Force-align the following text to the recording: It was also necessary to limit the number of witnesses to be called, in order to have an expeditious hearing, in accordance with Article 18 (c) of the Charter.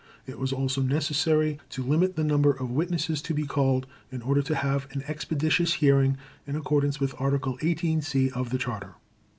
It 0.25 0.39
was 0.39 0.51
also 0.51 0.81
necessary 0.81 1.59
to 1.69 1.83
limit 1.83 2.15
the 2.15 2.23
number 2.23 2.51
of 2.51 2.71
witnesses 2.71 3.21
to 3.21 3.35
be 3.35 3.45
called, 3.45 3.85
in 4.11 4.23
order 4.23 4.41
to 4.41 4.55
have 4.55 4.87
an 4.93 5.03
expeditious 5.07 5.73
hearing, 5.73 6.17
in 6.47 6.55
accordance 6.55 6.99
with 6.99 7.13
Article 7.19 7.59
18 7.61 8.01
(c) 8.01 8.31
of 8.31 8.49
the 8.49 8.57
Charter. 8.57 8.95